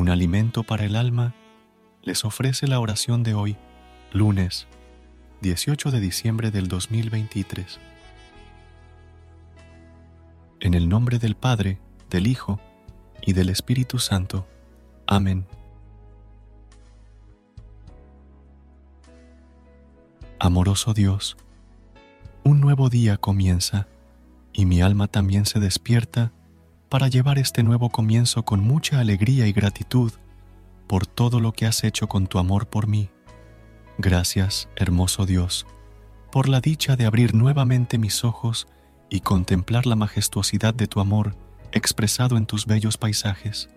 Un 0.00 0.08
alimento 0.08 0.62
para 0.62 0.86
el 0.86 0.96
alma, 0.96 1.34
les 2.02 2.24
ofrece 2.24 2.66
la 2.66 2.80
oración 2.80 3.22
de 3.22 3.34
hoy, 3.34 3.58
lunes 4.12 4.66
18 5.42 5.90
de 5.90 6.00
diciembre 6.00 6.50
del 6.50 6.68
2023. 6.68 7.78
En 10.60 10.72
el 10.72 10.88
nombre 10.88 11.18
del 11.18 11.36
Padre, 11.36 11.78
del 12.08 12.28
Hijo 12.28 12.58
y 13.20 13.34
del 13.34 13.50
Espíritu 13.50 13.98
Santo. 13.98 14.48
Amén. 15.06 15.44
Amoroso 20.38 20.94
Dios, 20.94 21.36
un 22.42 22.62
nuevo 22.62 22.88
día 22.88 23.18
comienza 23.18 23.86
y 24.54 24.64
mi 24.64 24.80
alma 24.80 25.08
también 25.08 25.44
se 25.44 25.60
despierta 25.60 26.32
para 26.90 27.06
llevar 27.06 27.38
este 27.38 27.62
nuevo 27.62 27.88
comienzo 27.88 28.44
con 28.44 28.60
mucha 28.60 28.98
alegría 28.98 29.46
y 29.46 29.52
gratitud 29.52 30.12
por 30.88 31.06
todo 31.06 31.38
lo 31.38 31.52
que 31.52 31.64
has 31.64 31.84
hecho 31.84 32.08
con 32.08 32.26
tu 32.26 32.40
amor 32.40 32.66
por 32.66 32.88
mí. 32.88 33.10
Gracias, 33.96 34.68
hermoso 34.74 35.24
Dios, 35.24 35.66
por 36.32 36.48
la 36.48 36.60
dicha 36.60 36.96
de 36.96 37.06
abrir 37.06 37.32
nuevamente 37.32 37.96
mis 37.96 38.24
ojos 38.24 38.66
y 39.08 39.20
contemplar 39.20 39.86
la 39.86 39.94
majestuosidad 39.94 40.74
de 40.74 40.88
tu 40.88 40.98
amor 40.98 41.36
expresado 41.70 42.36
en 42.36 42.44
tus 42.44 42.66
bellos 42.66 42.96
paisajes. 42.98 43.70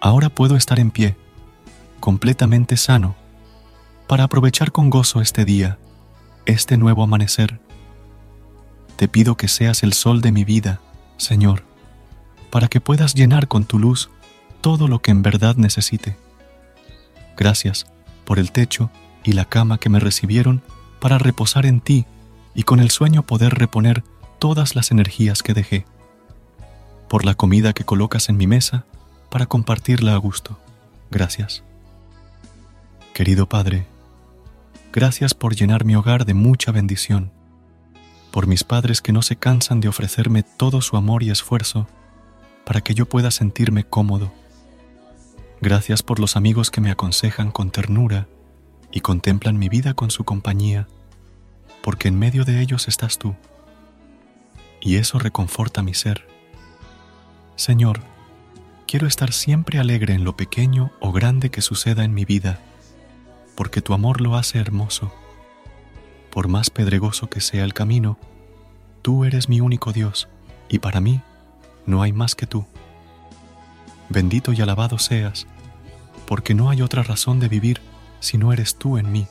Ahora 0.00 0.28
puedo 0.28 0.56
estar 0.56 0.78
en 0.78 0.90
pie, 0.90 1.16
completamente 2.00 2.76
sano, 2.76 3.16
para 4.06 4.24
aprovechar 4.24 4.72
con 4.72 4.90
gozo 4.90 5.22
este 5.22 5.46
día, 5.46 5.78
este 6.44 6.76
nuevo 6.76 7.02
amanecer. 7.02 7.60
Te 8.96 9.08
pido 9.08 9.36
que 9.36 9.48
seas 9.48 9.82
el 9.82 9.94
sol 9.94 10.20
de 10.20 10.32
mi 10.32 10.44
vida, 10.44 10.82
Señor, 11.18 11.64
para 12.50 12.68
que 12.68 12.80
puedas 12.80 13.14
llenar 13.14 13.48
con 13.48 13.64
tu 13.64 13.78
luz 13.78 14.08
todo 14.60 14.88
lo 14.88 15.00
que 15.02 15.10
en 15.10 15.22
verdad 15.22 15.56
necesite. 15.56 16.16
Gracias 17.36 17.86
por 18.24 18.38
el 18.38 18.52
techo 18.52 18.90
y 19.24 19.32
la 19.32 19.44
cama 19.44 19.78
que 19.78 19.90
me 19.90 20.00
recibieron 20.00 20.62
para 21.00 21.18
reposar 21.18 21.66
en 21.66 21.80
ti 21.80 22.06
y 22.54 22.62
con 22.62 22.80
el 22.80 22.90
sueño 22.90 23.22
poder 23.24 23.54
reponer 23.54 24.02
todas 24.38 24.74
las 24.74 24.90
energías 24.90 25.42
que 25.42 25.54
dejé. 25.54 25.84
Por 27.08 27.24
la 27.24 27.34
comida 27.34 27.72
que 27.72 27.84
colocas 27.84 28.28
en 28.28 28.36
mi 28.36 28.46
mesa 28.46 28.84
para 29.28 29.46
compartirla 29.46 30.14
a 30.14 30.18
gusto. 30.18 30.58
Gracias. 31.10 31.62
Querido 33.12 33.48
Padre, 33.48 33.86
gracias 34.92 35.34
por 35.34 35.56
llenar 35.56 35.84
mi 35.84 35.96
hogar 35.96 36.24
de 36.24 36.34
mucha 36.34 36.70
bendición 36.70 37.32
por 38.30 38.46
mis 38.46 38.64
padres 38.64 39.00
que 39.00 39.12
no 39.12 39.22
se 39.22 39.36
cansan 39.36 39.80
de 39.80 39.88
ofrecerme 39.88 40.42
todo 40.42 40.80
su 40.80 40.96
amor 40.96 41.22
y 41.22 41.30
esfuerzo 41.30 41.86
para 42.64 42.80
que 42.80 42.94
yo 42.94 43.06
pueda 43.06 43.30
sentirme 43.30 43.84
cómodo. 43.84 44.32
Gracias 45.60 46.02
por 46.02 46.20
los 46.20 46.36
amigos 46.36 46.70
que 46.70 46.80
me 46.80 46.90
aconsejan 46.90 47.50
con 47.50 47.70
ternura 47.70 48.28
y 48.92 49.00
contemplan 49.00 49.58
mi 49.58 49.68
vida 49.68 49.94
con 49.94 50.10
su 50.10 50.24
compañía, 50.24 50.86
porque 51.82 52.08
en 52.08 52.18
medio 52.18 52.44
de 52.44 52.60
ellos 52.60 52.88
estás 52.88 53.18
tú. 53.18 53.34
Y 54.80 54.96
eso 54.96 55.18
reconforta 55.18 55.82
mi 55.82 55.94
ser. 55.94 56.26
Señor, 57.56 58.02
quiero 58.86 59.06
estar 59.06 59.32
siempre 59.32 59.78
alegre 59.78 60.14
en 60.14 60.24
lo 60.24 60.36
pequeño 60.36 60.92
o 61.00 61.10
grande 61.10 61.50
que 61.50 61.62
suceda 61.62 62.04
en 62.04 62.14
mi 62.14 62.24
vida, 62.24 62.60
porque 63.56 63.82
tu 63.82 63.94
amor 63.94 64.20
lo 64.20 64.36
hace 64.36 64.58
hermoso 64.58 65.12
por 66.30 66.48
más 66.48 66.70
pedregoso 66.70 67.28
que 67.28 67.40
sea 67.40 67.64
el 67.64 67.74
camino, 67.74 68.18
tú 69.02 69.24
eres 69.24 69.48
mi 69.48 69.60
único 69.60 69.92
Dios, 69.92 70.28
y 70.68 70.78
para 70.78 71.00
mí 71.00 71.20
no 71.86 72.02
hay 72.02 72.12
más 72.12 72.34
que 72.34 72.46
tú. 72.46 72.66
Bendito 74.08 74.52
y 74.52 74.60
alabado 74.60 74.98
seas, 74.98 75.46
porque 76.26 76.54
no 76.54 76.70
hay 76.70 76.82
otra 76.82 77.02
razón 77.02 77.40
de 77.40 77.48
vivir 77.48 77.80
si 78.20 78.38
no 78.38 78.52
eres 78.52 78.76
tú 78.76 78.98
en 78.98 79.10
mí. 79.10 79.26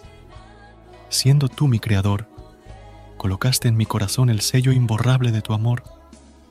Siendo 1.10 1.48
tú 1.50 1.68
mi 1.68 1.80
Creador, 1.80 2.28
colocaste 3.18 3.68
en 3.68 3.78
mi 3.78 3.86
corazón 3.86 4.30
el 4.30 4.42
sello 4.42 4.72
imborrable 4.72 5.32
de 5.32 5.42
tu 5.42 5.54
amor 5.54 5.84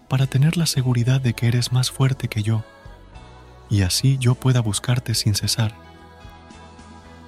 para 0.08 0.26
tener 0.26 0.56
la 0.56 0.66
seguridad 0.66 1.20
de 1.20 1.34
que 1.34 1.48
eres 1.48 1.72
más 1.72 1.90
fuerte 1.90 2.28
que 2.28 2.42
yo, 2.42 2.64
y 3.68 3.82
así 3.82 4.18
yo 4.18 4.34
pueda 4.34 4.60
buscarte 4.60 5.14
sin 5.14 5.34
cesar. 5.34 5.74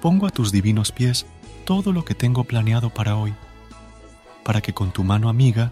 Pongo 0.01 0.25
a 0.25 0.29
tus 0.29 0.51
divinos 0.51 0.91
pies 0.91 1.25
todo 1.69 1.93
lo 1.93 2.03
que 2.03 2.15
tengo 2.15 2.45
planeado 2.45 2.89
para 2.89 3.15
hoy, 3.15 3.31
para 4.43 4.59
que 4.59 4.73
con 4.73 4.91
tu 4.91 5.03
mano 5.03 5.29
amiga 5.29 5.71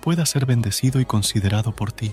pueda 0.00 0.26
ser 0.26 0.44
bendecido 0.44 1.00
y 1.00 1.04
considerado 1.04 1.70
por 1.70 1.92
ti. 1.92 2.10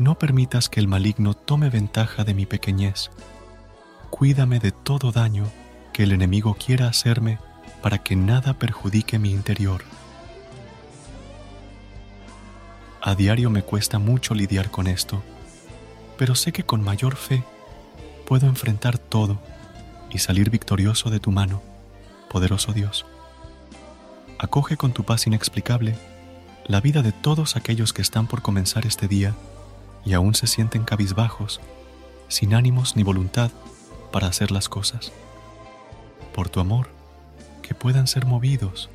No 0.00 0.18
permitas 0.18 0.68
que 0.68 0.80
el 0.80 0.88
maligno 0.88 1.34
tome 1.34 1.70
ventaja 1.70 2.24
de 2.24 2.34
mi 2.34 2.46
pequeñez. 2.46 3.12
Cuídame 4.10 4.58
de 4.58 4.72
todo 4.72 5.12
daño 5.12 5.44
que 5.92 6.02
el 6.02 6.10
enemigo 6.10 6.54
quiera 6.54 6.88
hacerme 6.88 7.38
para 7.80 7.98
que 7.98 8.16
nada 8.16 8.54
perjudique 8.54 9.20
mi 9.20 9.30
interior. 9.30 9.84
A 13.00 13.14
diario 13.14 13.50
me 13.50 13.62
cuesta 13.62 14.00
mucho 14.00 14.34
lidiar 14.34 14.72
con 14.72 14.88
esto, 14.88 15.22
pero 16.18 16.34
sé 16.34 16.50
que 16.50 16.64
con 16.64 16.82
mayor 16.82 17.14
fe 17.14 17.44
puedo 18.26 18.48
enfrentar 18.48 18.98
todo 18.98 19.38
y 20.10 20.18
salir 20.18 20.50
victorioso 20.50 21.08
de 21.08 21.20
tu 21.20 21.30
mano 21.30 21.69
poderoso 22.30 22.72
Dios. 22.72 23.04
Acoge 24.38 24.76
con 24.76 24.92
tu 24.92 25.04
paz 25.04 25.26
inexplicable 25.26 25.96
la 26.64 26.80
vida 26.80 27.02
de 27.02 27.10
todos 27.10 27.56
aquellos 27.56 27.92
que 27.92 28.00
están 28.00 28.28
por 28.28 28.40
comenzar 28.40 28.86
este 28.86 29.08
día 29.08 29.34
y 30.04 30.14
aún 30.14 30.34
se 30.36 30.46
sienten 30.46 30.84
cabizbajos, 30.84 31.60
sin 32.28 32.54
ánimos 32.54 32.94
ni 32.94 33.02
voluntad 33.02 33.50
para 34.12 34.28
hacer 34.28 34.52
las 34.52 34.68
cosas. 34.68 35.12
Por 36.32 36.48
tu 36.48 36.60
amor, 36.60 36.88
que 37.62 37.74
puedan 37.74 38.06
ser 38.06 38.24
movidos 38.24 38.88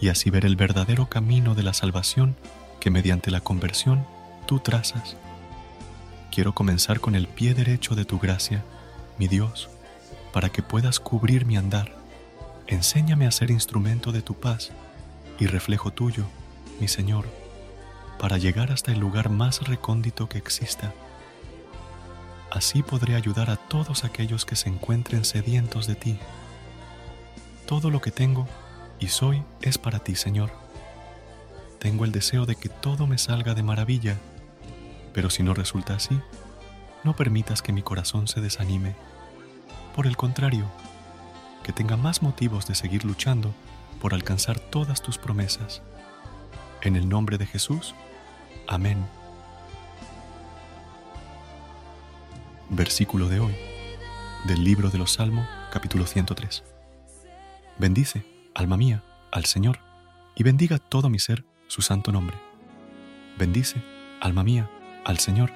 y 0.00 0.08
así 0.08 0.30
ver 0.30 0.46
el 0.46 0.56
verdadero 0.56 1.10
camino 1.10 1.54
de 1.54 1.62
la 1.62 1.74
salvación 1.74 2.34
que 2.80 2.90
mediante 2.90 3.30
la 3.30 3.42
conversión 3.42 4.06
tú 4.46 4.58
trazas. 4.58 5.16
Quiero 6.32 6.54
comenzar 6.54 7.00
con 7.00 7.14
el 7.14 7.28
pie 7.28 7.52
derecho 7.52 7.94
de 7.94 8.06
tu 8.06 8.18
gracia, 8.18 8.64
mi 9.18 9.28
Dios, 9.28 9.68
para 10.32 10.48
que 10.48 10.62
puedas 10.62 10.98
cubrir 10.98 11.44
mi 11.44 11.58
andar 11.58 11.99
Enséñame 12.66 13.26
a 13.26 13.30
ser 13.30 13.50
instrumento 13.50 14.12
de 14.12 14.22
tu 14.22 14.34
paz 14.34 14.70
y 15.38 15.46
reflejo 15.46 15.90
tuyo, 15.90 16.24
mi 16.80 16.88
Señor, 16.88 17.26
para 18.18 18.38
llegar 18.38 18.70
hasta 18.70 18.92
el 18.92 19.00
lugar 19.00 19.30
más 19.30 19.66
recóndito 19.66 20.28
que 20.28 20.38
exista. 20.38 20.92
Así 22.50 22.82
podré 22.82 23.14
ayudar 23.14 23.50
a 23.50 23.56
todos 23.56 24.04
aquellos 24.04 24.44
que 24.44 24.56
se 24.56 24.68
encuentren 24.68 25.24
sedientos 25.24 25.86
de 25.86 25.94
ti. 25.94 26.18
Todo 27.66 27.90
lo 27.90 28.00
que 28.00 28.10
tengo 28.10 28.48
y 28.98 29.08
soy 29.08 29.42
es 29.62 29.78
para 29.78 30.00
ti, 30.00 30.16
Señor. 30.16 30.50
Tengo 31.78 32.04
el 32.04 32.12
deseo 32.12 32.46
de 32.46 32.56
que 32.56 32.68
todo 32.68 33.06
me 33.06 33.18
salga 33.18 33.54
de 33.54 33.62
maravilla, 33.62 34.18
pero 35.14 35.30
si 35.30 35.42
no 35.42 35.54
resulta 35.54 35.94
así, 35.94 36.20
no 37.04 37.16
permitas 37.16 37.62
que 37.62 37.72
mi 37.72 37.82
corazón 37.82 38.28
se 38.28 38.40
desanime. 38.40 38.94
Por 39.96 40.06
el 40.06 40.16
contrario, 40.16 40.66
que 41.62 41.72
tenga 41.72 41.96
más 41.96 42.22
motivos 42.22 42.66
de 42.66 42.74
seguir 42.74 43.04
luchando 43.04 43.54
por 44.00 44.14
alcanzar 44.14 44.58
todas 44.58 45.02
tus 45.02 45.18
promesas. 45.18 45.82
En 46.82 46.96
el 46.96 47.08
nombre 47.08 47.38
de 47.38 47.46
Jesús. 47.46 47.94
Amén. 48.66 49.06
Versículo 52.70 53.28
de 53.28 53.40
hoy, 53.40 53.54
del 54.46 54.64
libro 54.64 54.90
de 54.90 54.98
los 54.98 55.12
Salmos, 55.12 55.46
capítulo 55.72 56.06
103. 56.06 56.62
Bendice, 57.78 58.24
alma 58.54 58.76
mía, 58.76 59.02
al 59.32 59.44
Señor, 59.44 59.80
y 60.36 60.44
bendiga 60.44 60.78
todo 60.78 61.10
mi 61.10 61.18
ser 61.18 61.44
su 61.66 61.82
santo 61.82 62.12
nombre. 62.12 62.36
Bendice, 63.38 63.82
alma 64.20 64.44
mía, 64.44 64.70
al 65.04 65.18
Señor, 65.18 65.50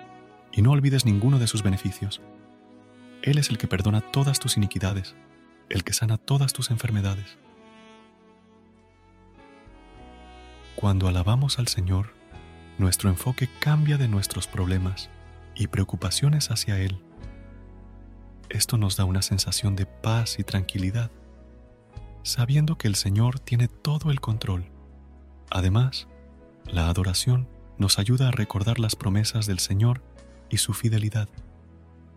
y 0.52 0.62
no 0.62 0.72
olvides 0.72 1.04
ninguno 1.04 1.38
de 1.38 1.46
sus 1.46 1.62
beneficios. 1.62 2.20
Él 3.22 3.38
es 3.38 3.48
el 3.48 3.58
que 3.58 3.68
perdona 3.68 4.00
todas 4.00 4.38
tus 4.38 4.56
iniquidades, 4.56 5.14
el 5.68 5.84
que 5.84 5.92
sana 5.92 6.18
todas 6.18 6.52
tus 6.52 6.70
enfermedades. 6.70 7.38
Cuando 10.76 11.08
alabamos 11.08 11.58
al 11.58 11.68
Señor, 11.68 12.14
nuestro 12.78 13.08
enfoque 13.08 13.48
cambia 13.60 13.96
de 13.96 14.08
nuestros 14.08 14.46
problemas 14.46 15.08
y 15.54 15.68
preocupaciones 15.68 16.50
hacia 16.50 16.78
Él. 16.78 17.00
Esto 18.48 18.76
nos 18.76 18.96
da 18.96 19.04
una 19.04 19.22
sensación 19.22 19.76
de 19.76 19.86
paz 19.86 20.38
y 20.38 20.44
tranquilidad, 20.44 21.10
sabiendo 22.22 22.76
que 22.76 22.88
el 22.88 22.96
Señor 22.96 23.38
tiene 23.38 23.68
todo 23.68 24.10
el 24.10 24.20
control. 24.20 24.66
Además, 25.50 26.08
la 26.66 26.88
adoración 26.88 27.48
nos 27.78 27.98
ayuda 27.98 28.28
a 28.28 28.32
recordar 28.32 28.78
las 28.78 28.96
promesas 28.96 29.46
del 29.46 29.58
Señor 29.58 30.02
y 30.50 30.58
su 30.58 30.74
fidelidad, 30.74 31.28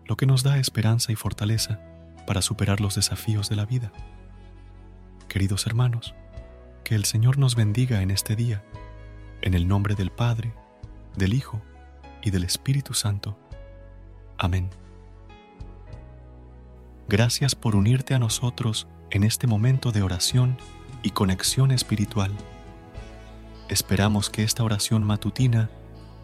lo 0.06 0.16
que 0.16 0.26
nos 0.26 0.42
da 0.42 0.58
esperanza 0.58 1.12
y 1.12 1.14
fortaleza 1.14 1.80
para 2.28 2.42
superar 2.42 2.82
los 2.82 2.94
desafíos 2.94 3.48
de 3.48 3.56
la 3.56 3.64
vida. 3.64 3.90
Queridos 5.28 5.66
hermanos, 5.66 6.14
que 6.84 6.94
el 6.94 7.06
Señor 7.06 7.38
nos 7.38 7.56
bendiga 7.56 8.02
en 8.02 8.10
este 8.10 8.36
día, 8.36 8.62
en 9.40 9.54
el 9.54 9.66
nombre 9.66 9.94
del 9.94 10.10
Padre, 10.10 10.52
del 11.16 11.32
Hijo 11.32 11.62
y 12.20 12.28
del 12.30 12.44
Espíritu 12.44 12.92
Santo. 12.92 13.38
Amén. 14.36 14.68
Gracias 17.08 17.54
por 17.54 17.74
unirte 17.74 18.12
a 18.12 18.18
nosotros 18.18 18.88
en 19.10 19.24
este 19.24 19.46
momento 19.46 19.90
de 19.90 20.02
oración 20.02 20.58
y 21.02 21.12
conexión 21.12 21.70
espiritual. 21.70 22.32
Esperamos 23.70 24.28
que 24.28 24.42
esta 24.42 24.64
oración 24.64 25.02
matutina 25.02 25.70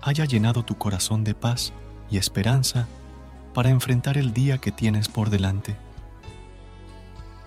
haya 0.02 0.26
llenado 0.26 0.66
tu 0.66 0.76
corazón 0.76 1.24
de 1.24 1.34
paz 1.34 1.72
y 2.10 2.18
esperanza 2.18 2.88
para 3.54 3.70
enfrentar 3.70 4.18
el 4.18 4.34
día 4.34 4.58
que 4.58 4.70
tienes 4.70 5.08
por 5.08 5.30
delante. 5.30 5.78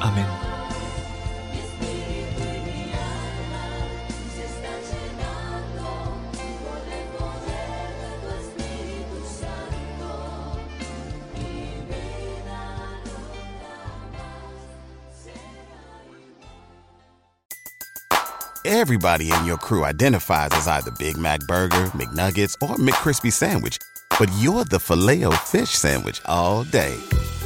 Amén. 0.00 0.26
Everybody 18.68 19.30
in 19.30 19.44
your 19.44 19.58
crew 19.58 19.84
identifies 19.84 20.50
as 20.50 20.66
either 20.66 20.90
Big 20.98 21.16
Mac 21.16 21.38
Burger, 21.46 21.86
McNuggets, 21.94 22.54
or 22.60 22.74
McCrispy 22.76 23.32
Sandwich. 23.32 23.78
But 24.18 24.28
you're 24.38 24.64
the 24.64 24.80
filet 24.80 25.22
fish 25.44 25.70
Sandwich 25.70 26.20
all 26.26 26.64
day. 26.64 26.96